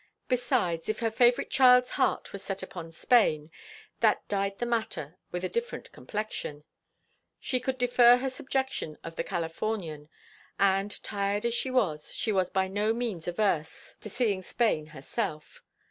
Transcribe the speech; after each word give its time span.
Besides, 0.27 0.89
if 0.89 0.97
her 0.97 1.11
favorite 1.11 1.51
child's 1.51 1.91
heart 1.91 2.33
was 2.33 2.43
set 2.43 2.63
upon 2.63 2.91
Spain, 2.91 3.51
that 3.99 4.27
dyed 4.27 4.57
the 4.57 4.65
matter 4.65 5.19
with 5.29 5.43
a 5.43 5.47
different 5.47 5.91
complexion; 5.91 6.63
she 7.39 7.59
could 7.59 7.77
defer 7.77 8.17
her 8.17 8.31
subjection 8.31 8.97
of 9.03 9.15
the 9.15 9.23
Californian, 9.23 10.09
and, 10.57 11.03
tired 11.03 11.45
as 11.45 11.53
she 11.53 11.69
was, 11.69 12.15
she 12.15 12.31
was 12.31 12.49
by 12.49 12.67
no 12.67 12.95
means 12.95 13.27
averse 13.27 13.95
to 14.01 14.09
seeing 14.09 14.41
Spain 14.41 14.87
herself. 14.87 15.61